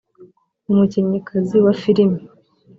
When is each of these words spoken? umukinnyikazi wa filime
umukinnyikazi 0.71 1.57
wa 1.65 1.73
filime 1.81 2.21